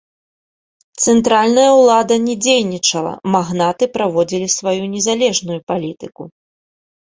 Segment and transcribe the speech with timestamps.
[1.03, 6.23] Цэнтральная ўлада не дзейнічала, магнаты праводзілі сваю незалежную палітыку.